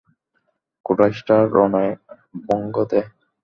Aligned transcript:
কুরাইশরা 0.85 1.37
রণে 1.53 1.85
ভঙ্গ 2.45 2.75
দেয়। 2.91 3.07